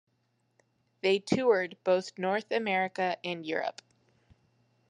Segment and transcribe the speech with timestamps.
[1.01, 3.83] They toured both North America and Europe.